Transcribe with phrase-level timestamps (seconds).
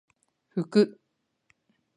[0.49, 0.99] ふく